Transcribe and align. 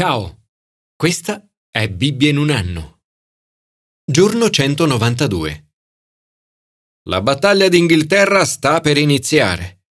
Ciao, 0.00 0.44
questa 0.94 1.44
è 1.68 1.88
Bibbia 1.88 2.28
in 2.28 2.36
un 2.36 2.50
anno. 2.50 3.00
Giorno 4.08 4.48
192. 4.48 5.72
La 7.08 7.20
battaglia 7.20 7.66
d'Inghilterra 7.66 8.44
sta 8.44 8.80
per 8.80 8.96
iniziare. 8.96 9.86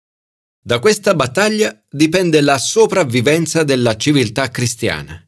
Da 0.61 0.79
questa 0.79 1.15
battaglia 1.15 1.81
dipende 1.89 2.41
la 2.41 2.57
sopravvivenza 2.57 3.63
della 3.63 3.95
civiltà 3.95 4.49
cristiana. 4.49 5.25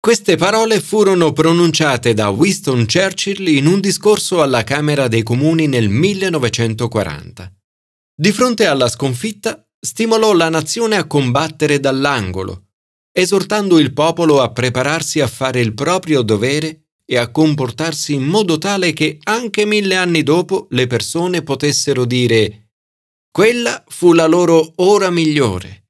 Queste 0.00 0.36
parole 0.36 0.80
furono 0.80 1.34
pronunciate 1.34 2.14
da 2.14 2.30
Winston 2.30 2.86
Churchill 2.86 3.46
in 3.46 3.66
un 3.66 3.78
discorso 3.78 4.40
alla 4.40 4.64
Camera 4.64 5.06
dei 5.06 5.22
Comuni 5.22 5.66
nel 5.66 5.90
1940. 5.90 7.52
Di 8.14 8.32
fronte 8.32 8.64
alla 8.64 8.88
sconfitta, 8.88 9.62
stimolò 9.78 10.32
la 10.32 10.48
nazione 10.48 10.96
a 10.96 11.06
combattere 11.06 11.78
dall'angolo 11.78 12.68
esortando 13.12 13.78
il 13.78 13.92
popolo 13.92 14.40
a 14.40 14.50
prepararsi 14.50 15.20
a 15.20 15.26
fare 15.26 15.60
il 15.60 15.74
proprio 15.74 16.22
dovere 16.22 16.86
e 17.04 17.18
a 17.18 17.30
comportarsi 17.30 18.14
in 18.14 18.24
modo 18.24 18.56
tale 18.56 18.92
che 18.94 19.18
anche 19.24 19.66
mille 19.66 19.96
anni 19.96 20.22
dopo 20.22 20.66
le 20.70 20.86
persone 20.86 21.42
potessero 21.42 22.06
dire 22.06 22.70
quella 23.30 23.82
fu 23.86 24.12
la 24.12 24.26
loro 24.26 24.72
ora 24.76 25.10
migliore. 25.10 25.88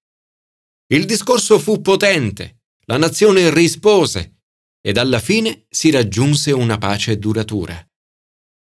Il 0.93 1.07
discorso 1.07 1.59
fu 1.59 1.81
potente, 1.81 2.63
la 2.87 2.99
nazione 2.99 3.53
rispose 3.53 4.41
ed 4.81 4.97
alla 4.97 5.21
fine 5.21 5.67
si 5.69 5.91
raggiunse 5.91 6.53
una 6.53 6.79
pace 6.79 7.19
duratura. 7.19 7.85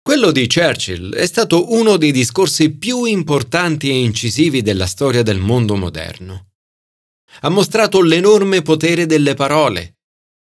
Quello 0.02 0.32
di 0.32 0.48
Churchill 0.48 1.14
è 1.14 1.26
stato 1.26 1.74
uno 1.74 1.98
dei 1.98 2.12
discorsi 2.12 2.72
più 2.72 3.04
importanti 3.04 3.90
e 3.90 4.00
incisivi 4.00 4.62
della 4.62 4.86
storia 4.86 5.22
del 5.22 5.40
mondo 5.40 5.76
moderno 5.76 6.48
ha 7.42 7.50
mostrato 7.50 8.02
l'enorme 8.02 8.62
potere 8.62 9.06
delle 9.06 9.34
parole. 9.34 9.98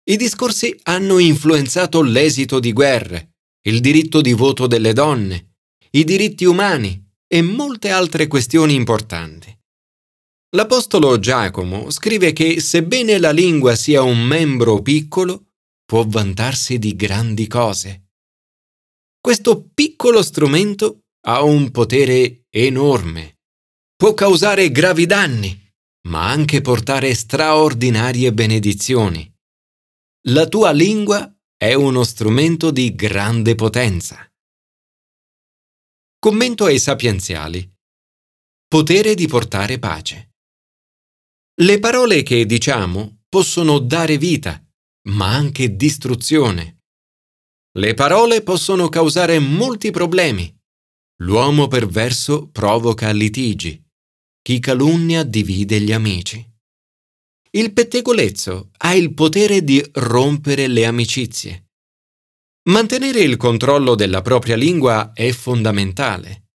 I 0.07 0.17
discorsi 0.17 0.77
hanno 0.83 1.17
influenzato 1.17 2.01
l'esito 2.01 2.59
di 2.59 2.71
guerre, 2.71 3.35
il 3.67 3.79
diritto 3.79 4.21
di 4.21 4.33
voto 4.33 4.67
delle 4.67 4.93
donne, 4.93 5.55
i 5.91 6.03
diritti 6.03 6.45
umani 6.45 7.03
e 7.27 7.41
molte 7.41 7.89
altre 7.89 8.27
questioni 8.27 8.75
importanti. 8.75 9.51
L'Apostolo 10.55 11.19
Giacomo 11.19 11.89
scrive 11.89 12.31
che 12.33 12.59
sebbene 12.59 13.17
la 13.17 13.31
lingua 13.31 13.75
sia 13.75 14.03
un 14.03 14.21
membro 14.21 14.81
piccolo, 14.81 15.47
può 15.83 16.05
vantarsi 16.05 16.77
di 16.77 16.95
grandi 16.95 17.47
cose. 17.47 18.09
Questo 19.19 19.69
piccolo 19.73 20.21
strumento 20.21 20.99
ha 21.27 21.41
un 21.41 21.71
potere 21.71 22.45
enorme. 22.49 23.39
Può 23.95 24.13
causare 24.13 24.71
gravi 24.71 25.05
danni 25.07 25.64
ma 26.07 26.29
anche 26.29 26.61
portare 26.61 27.13
straordinarie 27.13 28.33
benedizioni. 28.33 29.31
La 30.27 30.47
tua 30.47 30.71
lingua 30.71 31.31
è 31.57 31.73
uno 31.73 32.03
strumento 32.03 32.71
di 32.71 32.93
grande 32.95 33.55
potenza. 33.55 34.27
Commento 36.19 36.65
ai 36.65 36.79
sapienziali. 36.79 37.71
Potere 38.67 39.13
di 39.15 39.27
portare 39.27 39.79
pace. 39.79 40.31
Le 41.61 41.79
parole 41.79 42.23
che 42.23 42.45
diciamo 42.45 43.23
possono 43.29 43.79
dare 43.79 44.17
vita, 44.17 44.61
ma 45.09 45.33
anche 45.33 45.75
distruzione. 45.75 46.81
Le 47.77 47.93
parole 47.93 48.41
possono 48.41 48.89
causare 48.89 49.39
molti 49.39 49.91
problemi. 49.91 50.53
L'uomo 51.21 51.67
perverso 51.67 52.49
provoca 52.49 53.11
litigi. 53.11 53.84
Chi 54.45 54.59
calunnia 54.59 55.23
divide 55.23 55.81
gli 55.81 55.91
amici. 55.91 56.47
Il 57.49 57.73
pettegolezzo 57.73 58.69
ha 58.77 58.93
il 58.93 59.11
potere 59.15 59.63
di 59.63 59.83
rompere 59.93 60.67
le 60.67 60.85
amicizie. 60.85 61.71
Mantenere 62.69 63.21
il 63.21 63.37
controllo 63.37 63.95
della 63.95 64.21
propria 64.21 64.55
lingua 64.55 65.13
è 65.13 65.31
fondamentale. 65.31 66.49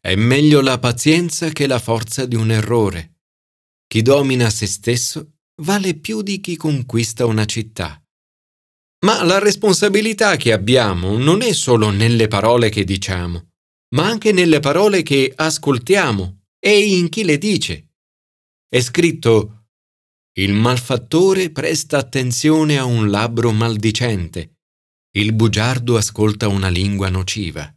È 0.00 0.16
meglio 0.16 0.60
la 0.60 0.80
pazienza 0.80 1.50
che 1.50 1.68
la 1.68 1.78
forza 1.78 2.26
di 2.26 2.34
un 2.34 2.50
errore. 2.50 3.20
Chi 3.86 4.02
domina 4.02 4.50
se 4.50 4.66
stesso 4.66 5.34
vale 5.62 5.94
più 5.94 6.20
di 6.20 6.40
chi 6.40 6.56
conquista 6.56 7.26
una 7.26 7.44
città. 7.44 8.02
Ma 9.06 9.22
la 9.22 9.38
responsabilità 9.38 10.34
che 10.34 10.52
abbiamo 10.52 11.16
non 11.16 11.42
è 11.42 11.52
solo 11.52 11.90
nelle 11.90 12.26
parole 12.26 12.70
che 12.70 12.82
diciamo, 12.82 13.50
ma 13.94 14.04
anche 14.04 14.32
nelle 14.32 14.58
parole 14.58 15.04
che 15.04 15.32
ascoltiamo 15.32 16.38
e 16.66 16.96
in 16.96 17.10
chi 17.10 17.24
le 17.24 17.36
dice. 17.36 17.90
È 18.66 18.80
scritto 18.80 19.66
Il 20.38 20.54
malfattore 20.54 21.50
presta 21.50 21.98
attenzione 21.98 22.78
a 22.78 22.84
un 22.84 23.10
labbro 23.10 23.52
maldicente, 23.52 24.60
il 25.16 25.34
bugiardo 25.34 25.98
ascolta 25.98 26.48
una 26.48 26.68
lingua 26.68 27.10
nociva. 27.10 27.70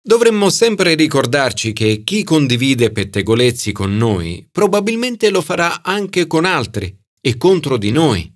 Dovremmo 0.00 0.48
sempre 0.48 0.94
ricordarci 0.94 1.72
che 1.72 2.04
chi 2.04 2.22
condivide 2.22 2.92
pettegolezzi 2.92 3.72
con 3.72 3.96
noi 3.96 4.46
probabilmente 4.48 5.30
lo 5.30 5.42
farà 5.42 5.82
anche 5.82 6.28
con 6.28 6.44
altri 6.44 6.96
e 7.20 7.36
contro 7.36 7.78
di 7.78 7.90
noi. 7.90 8.32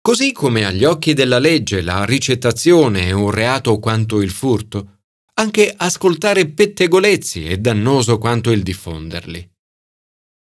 Così 0.00 0.30
come 0.30 0.64
agli 0.64 0.84
occhi 0.84 1.14
della 1.14 1.40
legge 1.40 1.82
la 1.82 2.04
ricettazione 2.04 3.08
è 3.08 3.10
un 3.10 3.32
reato 3.32 3.80
quanto 3.80 4.20
il 4.20 4.30
furto, 4.30 5.01
anche 5.34 5.72
ascoltare 5.76 6.48
pettegolezzi 6.48 7.46
è 7.46 7.58
dannoso 7.58 8.18
quanto 8.18 8.50
il 8.50 8.62
diffonderli. 8.62 9.50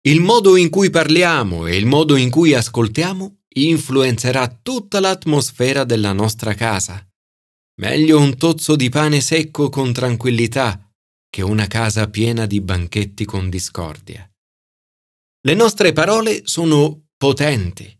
Il 0.03 0.21
modo 0.21 0.57
in 0.57 0.71
cui 0.71 0.89
parliamo 0.89 1.67
e 1.67 1.77
il 1.77 1.87
modo 1.87 2.17
in 2.17 2.31
cui 2.31 2.55
ascoltiamo 2.55 3.43
influenzerà 3.53 4.49
tutta 4.49 5.01
l'atmosfera 5.01 5.85
della 5.85 6.13
nostra 6.13 6.55
casa. 6.55 7.07
Meglio 7.81 8.19
un 8.19 8.37
tozzo 8.37 8.77
di 8.77 8.89
pane 8.89 9.21
secco 9.21 9.69
con 9.69 9.93
tranquillità 9.93 10.91
che 11.29 11.43
una 11.43 11.67
casa 11.67 12.09
piena 12.09 12.47
di 12.47 12.61
banchetti 12.61 13.25
con 13.25 13.51
discordia. 13.51 14.29
Le 15.43 15.55
nostre 15.55 15.93
parole 15.93 16.43
sono 16.45 17.09
potenti. 17.17 17.99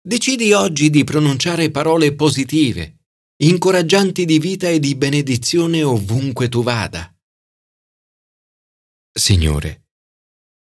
Decidi 0.00 0.52
oggi 0.52 0.90
di 0.90 1.04
pronunciare 1.04 1.70
parole 1.70 2.14
positive, 2.14 2.97
incoraggianti 3.40 4.24
di 4.24 4.40
vita 4.40 4.68
e 4.68 4.80
di 4.80 4.96
benedizione 4.96 5.84
ovunque 5.84 6.48
tu 6.48 6.64
vada. 6.64 7.14
Signore, 9.12 9.86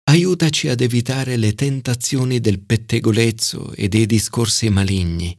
aiutaci 0.04 0.68
ad 0.68 0.82
evitare 0.82 1.38
le 1.38 1.56
tentazioni 1.56 2.40
del 2.40 2.60
pettegolezzo 2.60 3.74
e 3.74 3.88
dei 3.88 4.06
discorsi 4.06 4.70
maligni. 4.70 5.36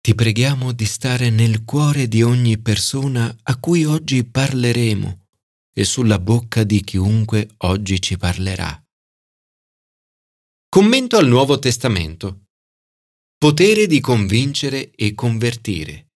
Ti 0.00 0.14
preghiamo 0.16 0.72
di 0.72 0.84
stare 0.84 1.30
nel 1.30 1.64
cuore 1.64 2.08
di 2.08 2.22
ogni 2.22 2.58
persona 2.58 3.32
a 3.44 3.58
cui 3.60 3.84
oggi 3.84 4.24
parleremo 4.24 5.26
e 5.72 5.84
sulla 5.84 6.18
bocca 6.18 6.64
di 6.64 6.82
chiunque 6.82 7.50
oggi 7.58 8.00
ci 8.00 8.16
parlerà. 8.16 8.84
Commento 10.68 11.16
al 11.18 11.28
Nuovo 11.28 11.60
Testamento. 11.60 12.46
Potere 13.38 13.86
di 13.86 14.00
convincere 14.00 14.90
e 14.90 15.14
convertire. 15.14 16.11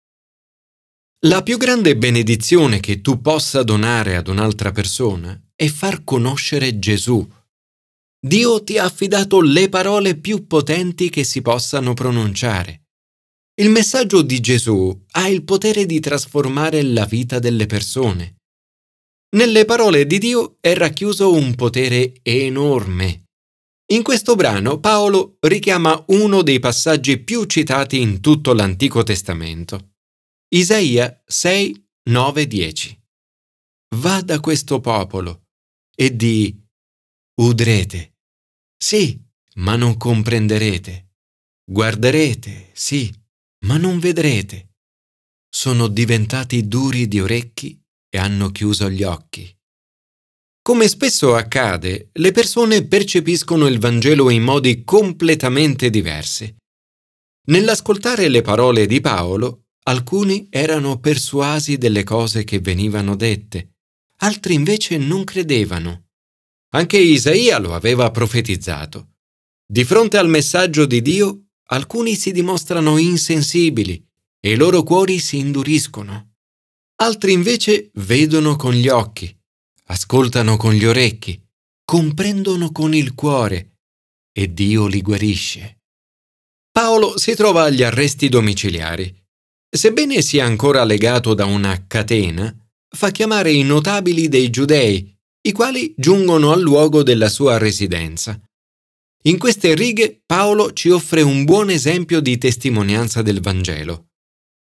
La 1.27 1.43
più 1.43 1.57
grande 1.57 1.97
benedizione 1.97 2.79
che 2.79 3.01
tu 3.01 3.21
possa 3.21 3.65
donare 3.65 4.15
ad 4.15 4.29
un'altra 4.29 4.71
persona 4.71 5.37
è 5.57 5.67
far 5.67 6.05
conoscere 6.05 6.79
Gesù. 6.79 7.29
Dio 8.25 8.63
ti 8.63 8.79
ha 8.79 8.85
affidato 8.85 9.41
le 9.41 9.69
parole 9.69 10.17
più 10.17 10.47
potenti 10.47 11.09
che 11.09 11.25
si 11.25 11.43
possano 11.43 11.95
pronunciare. 11.95 12.85
Il 13.61 13.71
messaggio 13.71 14.23
di 14.23 14.39
Gesù 14.39 15.05
ha 15.13 15.27
il 15.27 15.43
potere 15.43 15.85
di 15.85 15.99
trasformare 15.99 16.83
la 16.83 17.07
vita 17.07 17.41
delle 17.41 17.67
persone. 17.67 18.37
Nelle 19.37 19.65
parole 19.65 20.07
di 20.07 20.19
Dio 20.19 20.59
è 20.61 20.75
racchiuso 20.75 21.33
un 21.33 21.57
potere 21.57 22.13
enorme. 22.23 23.25
In 23.93 24.05
questo 24.05 24.37
brano 24.37 24.79
Paolo 24.79 25.39
richiama 25.41 26.05
uno 26.09 26.43
dei 26.43 26.61
passaggi 26.61 27.19
più 27.19 27.47
citati 27.47 28.01
in 28.01 28.21
tutto 28.21 28.53
l'Antico 28.53 29.03
Testamento. 29.03 29.95
Isaia 30.49 31.25
6, 31.27 31.89
9, 32.09 32.47
10. 32.47 33.03
Va 33.97 34.21
da 34.21 34.39
questo 34.39 34.79
popolo 34.79 35.47
e 35.93 36.15
di 36.15 36.57
udrete. 37.41 38.19
Sì, 38.77 39.21
ma 39.55 39.75
non 39.75 39.97
comprenderete. 39.97 41.15
Guarderete, 41.69 42.71
sì, 42.75 43.13
ma 43.65 43.77
non 43.77 43.99
vedrete. 43.99 44.75
Sono 45.51 45.89
diventati 45.89 46.69
duri 46.69 47.09
di 47.09 47.19
orecchi 47.19 47.83
e 48.09 48.17
hanno 48.17 48.53
chiuso 48.53 48.89
gli 48.89 49.03
occhi. 49.03 49.53
Come 50.63 50.87
spesso 50.87 51.35
accade, 51.35 52.11
le 52.13 52.31
persone 52.31 52.87
percepiscono 52.87 53.67
il 53.67 53.81
Vangelo 53.81 54.31
in 54.31 54.45
modi 54.45 54.85
completamente 54.85 55.91
diversi. 55.91 56.55
Nell'ascoltare 57.49 58.29
le 58.29 58.43
parole 58.43 58.87
di 58.87 59.01
Paolo, 59.01 59.66
Alcuni 59.89 60.49
erano 60.51 60.99
persuasi 60.99 61.77
delle 61.77 62.03
cose 62.03 62.43
che 62.43 62.59
venivano 62.59 63.15
dette, 63.15 63.77
altri 64.19 64.55
invece 64.55 64.97
non 64.97 65.23
credevano. 65.23 66.09
Anche 66.71 66.99
Isaia 66.99 67.59
lo 67.59 67.73
aveva 67.73 68.11
profetizzato. 68.11 69.15
Di 69.65 69.85
fronte 69.85 70.17
al 70.17 70.29
messaggio 70.29 70.87
di 70.87 71.01
Dio, 71.03 71.51
alcuni 71.69 72.17
si 72.17 72.33
dimostrano 72.33 72.99
insensibili 72.99 74.05
e 74.41 74.53
i 74.53 74.57
loro 74.57 74.83
cuori 74.83 75.21
si 75.21 75.39
induriscono. 75.39 76.35
Altri 76.97 77.33
invece 77.33 77.91
vedono 77.95 78.57
con 78.57 78.73
gli 78.73 78.89
occhi, 78.89 79.33
ascoltano 79.85 80.57
con 80.57 80.73
gli 80.73 80.85
orecchi, 80.85 81.41
comprendono 81.85 82.73
con 82.73 82.93
il 82.93 83.15
cuore 83.15 83.77
e 84.33 84.53
Dio 84.53 84.89
li 84.89 85.01
guarisce. 85.01 85.83
Paolo 86.73 87.17
si 87.19 87.37
trova 87.37 87.63
agli 87.63 87.85
arresti 87.85 88.29
domiciliari. 88.29 89.25
Sebbene 89.69 90.23
sia 90.23 90.45
ancora 90.45 90.85
legato 90.85 91.35
da 91.35 91.45
una 91.45 91.87
catena, 91.87 92.55
fa 92.89 93.11
chiamare 93.11 93.53
i 93.53 93.63
notabili 93.63 94.29
dei 94.29 94.51
giudei, 94.51 95.15
i 95.43 95.53
quali 95.53 95.95
giungono 95.97 96.53
al 96.53 96.61
luogo 96.61 97.03
della 97.03 97.29
sua 97.29 97.59
residenza. 97.59 98.41
In 99.25 99.39
queste 99.39 99.75
righe 99.75 100.23
Paolo 100.25 100.73
ci 100.73 100.89
offre 100.91 101.23
un 101.23 101.45
buon 101.45 101.71
esempio 101.71 102.21
di 102.21 102.39
testimonianza 102.39 103.23
del 103.23 103.41
Vangelo. 103.41 104.07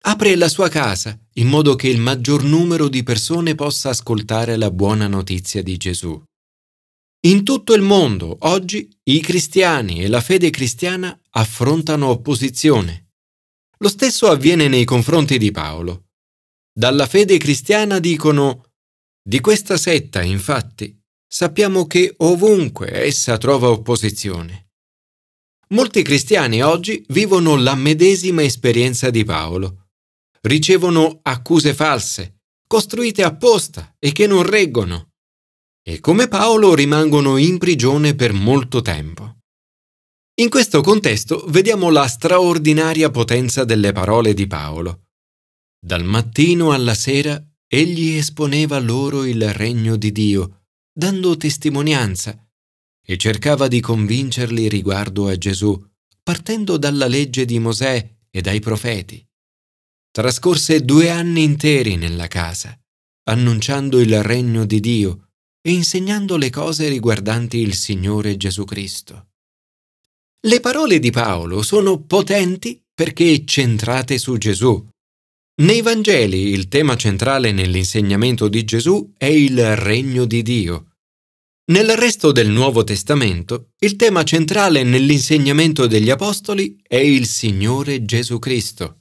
Apre 0.06 0.36
la 0.36 0.48
sua 0.48 0.69
casa 0.69 1.19
in 1.34 1.48
modo 1.48 1.75
che 1.75 1.89
il 1.89 2.00
maggior 2.00 2.44
numero 2.44 2.88
di 2.88 3.04
persone 3.04 3.56
possa 3.56 3.89
ascoltare 3.89 4.56
la 4.56 4.72
buona 4.72 5.07
notizia 5.07 5.62
di 5.62 5.75
Gesù. 5.75 6.22
In 7.28 7.44
tutto 7.44 7.74
il 7.74 7.81
mondo, 7.81 8.38
oggi, 8.42 8.89
i 9.04 9.19
cristiani 9.19 10.01
e 10.01 10.07
la 10.07 10.22
fede 10.22 10.50
cristiana 10.50 11.19
affrontano 11.31 12.07
opposizione. 12.07 13.06
Lo 13.79 13.89
stesso 13.89 14.27
avviene 14.27 14.68
nei 14.68 14.85
confronti 14.85 15.38
di 15.38 15.51
Paolo. 15.51 16.07
Dalla 16.74 17.06
fede 17.06 17.38
cristiana 17.38 18.00
dicono 18.00 18.71
di 19.21 19.39
questa 19.39 19.77
setta, 19.77 20.21
infatti, 20.21 20.97
sappiamo 21.27 21.85
che 21.85 22.13
ovunque 22.18 22.91
essa 22.91 23.38
trova 23.38 23.69
opposizione. 23.69 24.69
Molti 25.69 26.01
cristiani 26.01 26.63
oggi 26.63 27.03
vivono 27.09 27.56
la 27.57 27.75
medesima 27.75 28.41
esperienza 28.41 29.09
di 29.09 29.25
Paolo. 29.25 29.89
Ricevono 30.41 31.19
accuse 31.24 31.74
false, 31.74 32.38
costruite 32.65 33.24
apposta 33.24 33.95
e 34.00 34.12
che 34.12 34.27
non 34.27 34.44
reggono. 34.44 35.09
E 35.83 36.00
come 36.00 36.27
Paolo 36.27 36.74
rimangono 36.74 37.38
in 37.38 37.57
prigione 37.57 38.15
per 38.15 38.31
molto 38.33 38.81
tempo. 38.81 39.37
In 40.39 40.50
questo 40.50 40.81
contesto 40.81 41.45
vediamo 41.48 41.89
la 41.89 42.06
straordinaria 42.06 43.10
potenza 43.10 43.63
delle 43.63 43.92
parole 43.92 44.36
di 44.36 44.45
Paolo. 44.45 45.07
Dal 45.84 46.04
mattino 46.04 46.74
alla 46.74 46.94
sera 46.94 47.44
egli 47.68 48.10
esponeva 48.10 48.78
loro 48.78 49.25
il 49.25 49.51
regno 49.51 49.95
di 49.95 50.12
Dio, 50.12 50.66
dando 50.94 51.36
testimonianza, 51.38 52.39
e 53.04 53.18
cercava 53.18 53.68
di 53.68 53.80
convincerli 53.80 54.69
riguardo 54.69 55.28
a 55.28 55.36
Gesù, 55.36 55.75
partendo 56.22 56.78
dalla 56.78 57.07
legge 57.07 57.44
di 57.45 57.57
Mosè 57.57 58.18
e 58.30 58.42
dai 58.42 58.60
profeti. 58.60 59.28
Trascorse 60.12 60.86
due 60.86 61.10
anni 61.10 61.42
interi 61.42 61.95
nella 61.95 62.28
casa, 62.28 62.80
annunciando 63.24 64.00
il 64.00 64.22
regno 64.22 64.66
di 64.66 64.80
Dio 64.81 65.30
e 65.62 65.72
insegnando 65.72 66.38
le 66.38 66.51
cose 66.51 66.89
riguardanti 66.89 67.57
il 67.57 67.74
Signore 67.74 68.38
Gesù 68.38 68.66
Cristo. 68.66 69.30
Le 70.45 70.60
parole 70.60 71.00
di 71.00 71.12
Paolo 71.12 71.62
sono 71.62 72.01
potenti 72.04 72.81
perché 72.94 73.44
centrate 73.45 74.18
su 74.18 74.38
Gesù, 74.38 74.88
nei 75.60 75.81
Vangeli 75.81 76.50
il 76.50 76.68
tema 76.68 76.95
centrale 76.95 77.51
nell'insegnamento 77.51 78.48
di 78.48 78.63
Gesù 78.63 79.13
è 79.18 79.25
il 79.25 79.75
regno 79.75 80.25
di 80.25 80.44
Dio. 80.44 80.92
Nel 81.72 81.98
resto 81.98 82.31
del 82.31 82.48
Nuovo 82.50 82.84
Testamento 82.84 83.72
il 83.80 83.95
tema 83.95 84.24
centrale 84.24 84.84
nell'insegnamento 84.84 85.88
degli 85.88 86.12
Apostoli 86.12 86.80
è 86.84 86.98
il 86.98 87.25
Signore 87.25 88.06
Gesù 88.06 88.38
Cristo. 88.38 89.00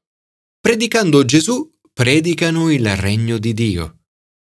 Predicando 0.59 1.27
Gesù, 1.27 1.71
predicano 1.93 2.71
il 2.71 2.97
regno 2.97 3.37
di 3.37 3.53
Dio. 3.53 3.99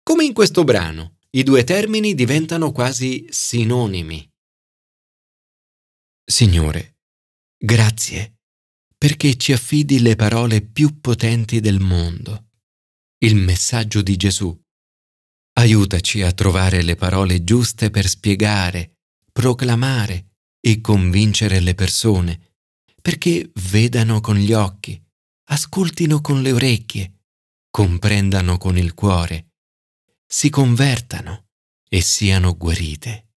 Come 0.02 0.24
in 0.24 0.34
questo 0.34 0.62
brano, 0.62 1.16
i 1.30 1.42
due 1.42 1.64
termini 1.64 2.14
diventano 2.14 2.70
quasi 2.70 3.24
sinonimi. 3.30 4.30
Signore, 6.26 7.00
grazie 7.58 8.38
perché 8.96 9.36
ci 9.36 9.52
affidi 9.52 10.00
le 10.00 10.16
parole 10.16 10.62
più 10.62 10.98
potenti 10.98 11.60
del 11.60 11.78
mondo, 11.78 12.52
il 13.18 13.36
messaggio 13.36 14.00
di 14.00 14.16
Gesù. 14.16 14.58
Aiutaci 15.58 16.22
a 16.22 16.32
trovare 16.32 16.80
le 16.80 16.96
parole 16.96 17.44
giuste 17.44 17.90
per 17.90 18.08
spiegare, 18.08 19.00
proclamare 19.30 20.38
e 20.58 20.80
convincere 20.80 21.60
le 21.60 21.74
persone, 21.74 22.54
perché 23.02 23.50
vedano 23.70 24.22
con 24.22 24.36
gli 24.36 24.54
occhi, 24.54 24.98
ascoltino 25.50 26.22
con 26.22 26.40
le 26.40 26.52
orecchie, 26.52 27.26
comprendano 27.68 28.56
con 28.56 28.78
il 28.78 28.94
cuore, 28.94 29.52
si 30.26 30.48
convertano 30.48 31.48
e 31.86 32.00
siano 32.00 32.56
guarite. 32.56 33.33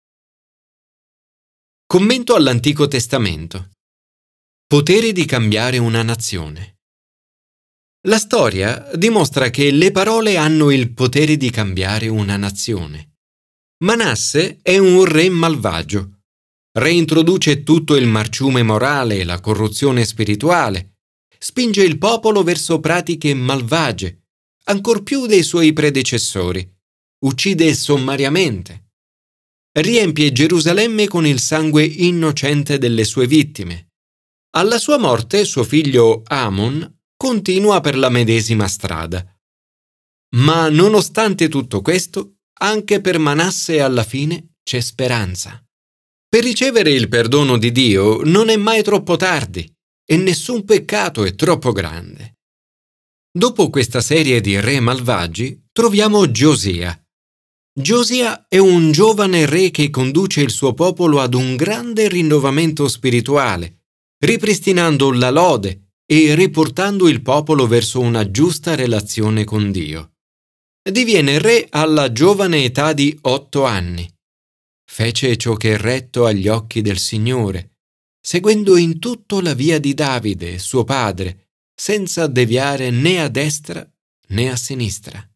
Commento 1.88 2.34
all'Antico 2.34 2.88
Testamento. 2.88 3.70
Potere 4.66 5.12
di 5.12 5.24
cambiare 5.24 5.78
una 5.78 6.02
nazione. 6.02 6.78
La 8.08 8.18
storia 8.18 8.90
dimostra 8.96 9.50
che 9.50 9.70
le 9.70 9.92
parole 9.92 10.36
hanno 10.36 10.72
il 10.72 10.92
potere 10.92 11.36
di 11.36 11.48
cambiare 11.48 12.08
una 12.08 12.36
nazione. 12.36 13.12
Manasse 13.84 14.58
è 14.62 14.78
un 14.78 15.04
re 15.04 15.28
malvagio. 15.28 16.22
Reintroduce 16.76 17.62
tutto 17.62 17.94
il 17.94 18.08
marciume 18.08 18.64
morale 18.64 19.18
e 19.18 19.24
la 19.24 19.38
corruzione 19.38 20.04
spirituale. 20.04 20.96
Spinge 21.38 21.84
il 21.84 21.98
popolo 21.98 22.42
verso 22.42 22.80
pratiche 22.80 23.32
malvagie, 23.32 24.24
ancor 24.64 25.04
più 25.04 25.26
dei 25.26 25.44
suoi 25.44 25.72
predecessori. 25.72 26.68
Uccide 27.20 27.72
sommariamente. 27.74 28.85
Riempie 29.78 30.32
Gerusalemme 30.32 31.06
con 31.06 31.26
il 31.26 31.38
sangue 31.38 31.84
innocente 31.84 32.78
delle 32.78 33.04
sue 33.04 33.26
vittime 33.26 33.86
alla 34.56 34.78
sua 34.78 34.96
morte 34.96 35.44
suo 35.44 35.64
figlio 35.64 36.22
Amon 36.24 37.00
continua 37.14 37.80
per 37.80 37.96
la 37.96 38.08
medesima 38.08 38.66
strada. 38.68 39.22
Ma 40.36 40.70
nonostante 40.70 41.48
tutto 41.48 41.82
questo, 41.82 42.38
anche 42.60 43.02
per 43.02 43.18
Manasse 43.18 43.80
alla 43.80 44.02
fine 44.02 44.54
c'è 44.64 44.80
speranza. 44.80 45.62
Per 46.28 46.42
ricevere 46.42 46.90
il 46.90 47.08
perdono 47.08 47.58
di 47.58 47.70
Dio 47.70 48.22
non 48.24 48.48
è 48.48 48.56
mai 48.56 48.82
troppo 48.82 49.16
tardi 49.16 49.70
e 50.06 50.16
nessun 50.16 50.64
peccato 50.64 51.24
è 51.24 51.34
troppo 51.34 51.72
grande. 51.72 52.36
Dopo 53.30 53.68
questa 53.68 54.00
serie 54.00 54.40
di 54.40 54.58
re 54.58 54.80
malvagi 54.80 55.66
troviamo 55.70 56.30
Giosia. 56.30 56.98
Giosia 57.78 58.46
è 58.48 58.58
un 58.58 58.90
giovane 58.90 59.44
re 59.44 59.70
che 59.70 59.90
conduce 59.90 60.40
il 60.40 60.50
suo 60.50 60.72
popolo 60.72 61.20
ad 61.20 61.34
un 61.34 61.56
grande 61.56 62.08
rinnovamento 62.08 62.88
spirituale 62.88 63.76
ripristinando 64.18 65.12
la 65.12 65.30
lode 65.30 65.90
e 66.06 66.34
riportando 66.34 67.08
il 67.08 67.20
popolo 67.20 67.66
verso 67.66 68.00
una 68.00 68.30
giusta 68.30 68.74
relazione 68.74 69.44
con 69.44 69.70
Dio. 69.70 70.12
Diviene 70.88 71.38
re 71.38 71.66
alla 71.68 72.12
giovane 72.12 72.64
età 72.64 72.92
di 72.92 73.16
otto 73.22 73.64
anni. 73.64 74.08
Fece 74.88 75.36
ciò 75.36 75.54
che 75.54 75.74
è 75.74 75.76
retto 75.76 76.24
agli 76.24 76.48
occhi 76.48 76.80
del 76.80 76.98
Signore, 76.98 77.78
seguendo 78.20 78.76
in 78.76 78.98
tutto 79.00 79.40
la 79.40 79.52
via 79.52 79.80
di 79.80 79.94
Davide, 79.94 80.58
suo 80.58 80.84
padre, 80.84 81.48
senza 81.74 82.26
deviare 82.28 82.90
né 82.90 83.20
a 83.20 83.28
destra 83.28 83.86
né 84.28 84.50
a 84.50 84.56
sinistra. 84.56 85.28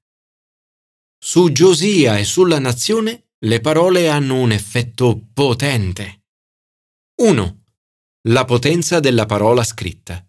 Su 1.23 1.53
Giosia 1.53 2.17
e 2.17 2.25
sulla 2.25 2.59
nazione 2.59 3.33
le 3.41 3.61
parole 3.61 4.09
hanno 4.09 4.41
un 4.41 4.53
effetto 4.53 5.29
potente. 5.33 6.25
1 7.21 7.61
la 8.29 8.45
potenza 8.45 9.01
della 9.01 9.25
parola 9.25 9.65
scritta. 9.65 10.23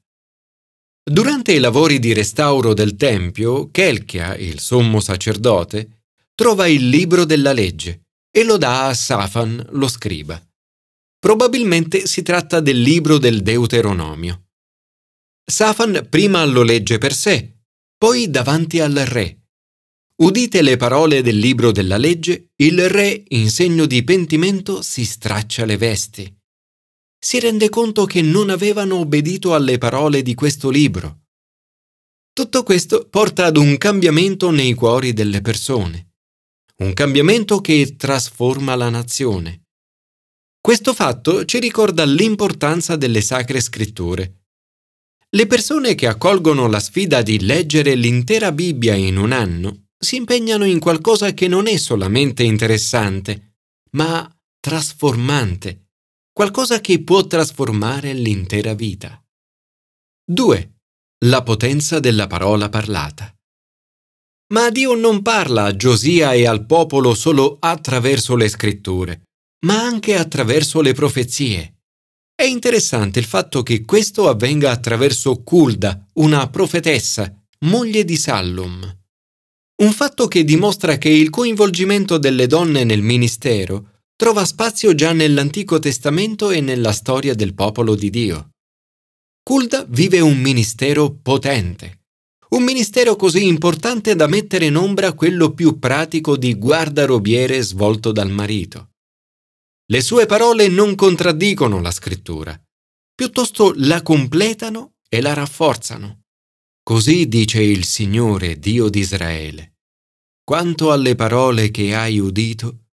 Durante 1.04 1.52
i 1.52 1.60
lavori 1.60 2.00
di 2.00 2.14
restauro 2.14 2.74
del 2.74 2.96
Tempio, 2.96 3.70
Kelchia, 3.70 4.36
il 4.38 4.60
sommo 4.60 5.02
sacerdote, 5.02 6.06
trova 6.34 6.68
il 6.68 6.88
libro 6.88 7.26
della 7.26 7.52
legge 7.52 8.04
e 8.30 8.44
lo 8.44 8.58
dà 8.58 8.88
a 8.88 8.94
Safan, 8.94 9.68
lo 9.72 9.88
scriba. 9.90 10.42
Probabilmente 11.20 12.08
si 12.08 12.22
tratta 12.22 12.62
del 12.62 12.82
libro 12.82 13.18
del 13.18 13.42
Deuteronomio. 13.42 14.52
Safan 15.44 16.08
prima 16.10 16.46
lo 16.46 16.64
legge 16.64 16.98
per 16.98 17.14
sé, 17.14 17.60
poi 17.98 18.30
davanti 18.30 18.80
al 18.80 18.96
re. 18.96 19.41
Udite 20.22 20.62
le 20.62 20.78
parole 20.78 21.22
del 21.22 21.38
libro 21.38 21.72
della 21.72 21.98
legge, 21.98 22.52
il 22.58 22.88
re, 22.90 23.24
in 23.30 23.50
segno 23.50 23.86
di 23.86 24.04
pentimento, 24.04 24.82
si 24.82 25.04
straccia 25.04 25.66
le 25.66 25.78
vesti 25.78 26.40
si 27.24 27.40
rende 27.40 27.70
conto 27.70 28.06
che 28.06 28.24
non 28.24 28.50
avevano 28.50 28.96
obbedito 28.96 29.54
alle 29.54 29.78
parole 29.78 30.24
di 30.24 30.34
questo 30.34 30.72
libro. 30.72 31.20
Tutto 32.34 32.64
questo 32.64 33.08
porta 33.08 33.46
ad 33.46 33.58
un 33.58 33.78
cambiamento 33.78 34.50
nei 34.50 34.74
cuori 34.74 35.14
delle 35.14 35.42
persone, 35.42 36.14
un 36.78 36.94
cambiamento 36.94 37.62
che 37.62 37.96
trasforma 37.96 38.74
la 38.74 38.90
nazione. 38.90 39.66
Questo 40.60 40.96
fatto 40.96 41.46
ci 41.46 41.60
ricorda 41.60 42.06
l'importanza 42.06 42.96
delle 42.96 43.22
sacre 43.22 43.62
scritture. 43.62 44.46
Le 45.30 45.46
persone 45.46 45.94
che 45.94 46.08
accolgono 46.08 46.68
la 46.68 46.80
sfida 46.80 47.22
di 47.22 47.40
leggere 47.40 47.94
l'intera 47.94 48.52
Bibbia 48.52 48.96
in 48.96 49.18
un 49.18 49.32
anno 49.32 49.90
si 50.04 50.16
impegnano 50.16 50.66
in 50.66 50.80
qualcosa 50.80 51.32
che 51.32 51.48
non 51.48 51.68
è 51.68 51.78
solamente 51.78 52.42
interessante, 52.42 53.58
ma 53.92 54.28
trasformante, 54.60 55.90
qualcosa 56.34 56.82
che 56.82 57.04
può 57.04 57.26
trasformare 57.28 58.14
l'intera 58.14 58.74
vita. 58.74 59.24
2. 60.26 60.74
La 61.26 61.44
potenza 61.44 62.00
della 62.00 62.26
parola 62.26 62.68
parlata. 62.70 63.32
Ma 64.54 64.72
Dio 64.72 64.96
non 64.96 65.22
parla 65.22 65.66
a 65.66 65.76
Giosia 65.76 66.34
e 66.34 66.48
al 66.48 66.66
popolo 66.66 67.14
solo 67.14 67.58
attraverso 67.60 68.36
le 68.36 68.50
scritture, 68.50 69.22
ma 69.66 69.84
anche 69.84 70.16
attraverso 70.16 70.82
le 70.82 70.94
profezie. 70.94 71.76
È 72.34 72.44
interessante 72.44 73.20
il 73.20 73.26
fatto 73.26 73.62
che 73.62 73.86
questo 73.86 74.28
avvenga 74.28 74.72
attraverso 74.72 75.44
Culda, 75.44 76.08
una 76.14 76.50
profetessa, 76.50 77.32
moglie 77.60 78.04
di 78.04 78.18
Sallum. 78.18 79.01
Un 79.82 79.94
fatto 79.94 80.28
che 80.28 80.44
dimostra 80.44 81.00
che 81.00 81.10
il 81.10 81.32
coinvolgimento 81.32 82.20
delle 82.20 82.46
donne 82.46 82.84
nel 82.84 83.02
ministero 83.02 84.04
trova 84.16 84.46
spazio 84.46 84.94
già 84.94 85.12
nell'Antico 85.12 85.80
Testamento 85.80 86.52
e 86.52 86.62
nella 86.62 86.92
storia 86.92 87.34
del 87.34 87.56
popolo 87.56 87.96
di 87.96 88.12
Dio. 88.12 88.52
Kulda 89.42 89.84
vive 89.90 90.20
un 90.20 90.38
ministero 90.38 91.18
potente, 91.20 92.02
un 92.50 92.62
ministero 92.62 93.16
così 93.16 93.48
importante 93.48 94.14
da 94.14 94.28
mettere 94.28 94.66
in 94.66 94.76
ombra 94.76 95.14
quello 95.14 95.52
più 95.56 95.80
pratico 95.80 96.38
di 96.38 96.54
guardarobiere 96.54 97.60
svolto 97.64 98.12
dal 98.12 98.30
marito. 98.30 98.92
Le 99.92 100.02
sue 100.02 100.28
parole 100.28 100.68
non 100.68 100.94
contraddicono 100.94 101.82
la 101.82 101.90
scrittura, 101.90 102.56
piuttosto 103.16 103.74
la 103.78 104.04
completano 104.04 104.98
e 105.10 105.22
la 105.22 105.34
rafforzano. 105.34 106.20
Così 106.84 107.28
dice 107.28 107.64
il 107.64 107.84
Signore 107.84 108.60
Dio 108.60 108.88
di 108.88 109.00
Israele. 109.00 109.71
Quanto 110.52 110.92
alle 110.92 111.16
parole 111.16 111.72
che 111.72 111.96
hai 111.96 112.20
udito, 112.20 112.88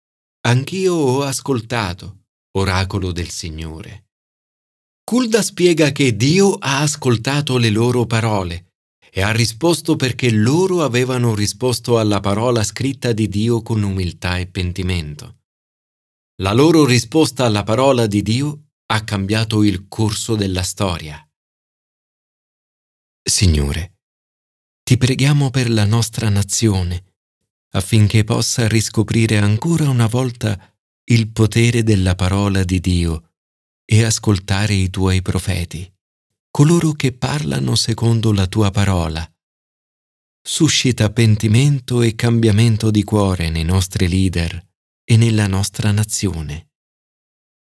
anch'io 0.42 0.94
ho 0.94 1.22
ascoltato, 1.22 2.26
oracolo 2.58 3.14
del 3.14 3.30
Signore. 3.30 4.08
Kulda 5.06 5.42
spiega 5.42 5.94
che 5.94 6.18
Dio 6.18 6.56
ha 6.56 6.82
ascoltato 6.82 7.58
le 7.58 7.70
loro 7.70 8.06
parole 8.06 8.74
e 9.10 9.22
ha 9.22 9.32
risposto 9.32 9.96
perché 9.96 10.32
loro 10.32 10.84
avevano 10.84 11.34
risposto 11.34 11.98
alla 11.98 12.20
parola 12.20 12.62
scritta 12.62 13.14
di 13.14 13.30
Dio 13.30 13.62
con 13.62 13.84
umiltà 13.84 14.38
e 14.38 14.48
pentimento. 14.48 15.44
La 16.42 16.52
loro 16.52 16.84
risposta 16.84 17.46
alla 17.46 17.64
parola 17.64 18.06
di 18.06 18.22
Dio 18.22 18.72
ha 18.88 19.02
cambiato 19.06 19.64
il 19.64 19.88
corso 19.88 20.36
della 20.36 20.62
storia. 20.62 21.26
Signore, 23.24 24.00
ti 24.84 24.98
preghiamo 24.98 25.52
per 25.52 25.70
la 25.70 25.86
nostra 25.86 26.28
nazione 26.28 27.14
affinché 27.76 28.24
possa 28.24 28.68
riscoprire 28.68 29.38
ancora 29.38 29.90
una 29.90 30.08
volta 30.08 30.58
il 31.10 31.30
potere 31.30 31.84
della 31.84 32.16
parola 32.16 32.64
di 32.64 32.80
Dio 32.80 33.34
e 33.86 34.04
ascoltare 34.04 34.74
i 34.74 34.90
tuoi 34.90 35.22
profeti, 35.22 35.92
coloro 36.50 36.94
che 36.94 37.12
parlano 37.12 37.76
secondo 37.76 38.32
la 38.32 38.48
tua 38.48 38.72
parola. 38.72 39.30
Suscita 40.42 41.12
pentimento 41.12 42.02
e 42.02 42.16
cambiamento 42.16 42.92
di 42.92 43.04
cuore 43.04 43.50
nei 43.50 43.64
nostri 43.64 44.08
leader 44.08 44.66
e 45.04 45.18
nella 45.18 45.48
nostra 45.48 45.92
nazione. 45.92 46.65